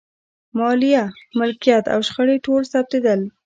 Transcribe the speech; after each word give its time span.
مالیه، 0.57 1.03
ملکیت 1.39 1.85
او 1.93 1.99
شخړې 2.07 2.37
ټول 2.45 2.61
ثبتېدل. 2.71 3.21